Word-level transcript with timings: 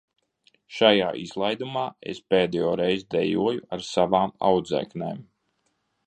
Šajā 0.75 1.09
izlaidumā 1.23 1.83
es 2.13 2.21
pēdējo 2.33 2.71
reizi 2.81 3.07
dejoju 3.15 3.63
ar 3.77 3.83
savām 3.89 4.33
audzēknēm. 4.49 5.21